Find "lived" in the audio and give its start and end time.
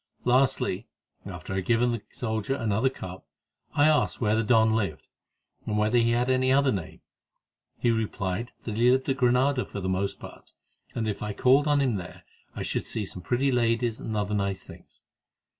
4.75-5.07, 8.89-9.07